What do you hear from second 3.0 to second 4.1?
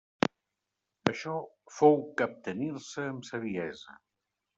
amb saviesa.